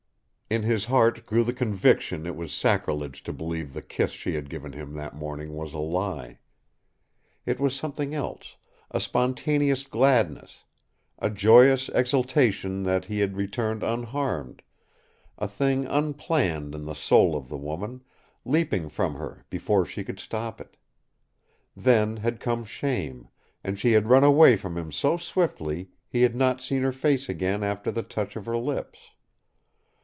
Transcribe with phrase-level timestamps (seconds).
[0.49, 4.49] In his heart grew the conviction it was sacrilege to believe the kiss she had
[4.49, 6.39] given him that morning was a lie.
[7.45, 8.57] It was something else
[8.93, 10.65] a spontaneous gladness,
[11.19, 14.61] a joyous exultation that he had returned unharmed,
[15.37, 18.01] a thing unplanned in the soul of the woman,
[18.43, 20.75] leaping from her before she could stop it.
[21.77, 23.29] Then had come shame,
[23.63, 27.29] and she had run away from him so swiftly he had not seen her face
[27.29, 28.99] again after the touch of her lips.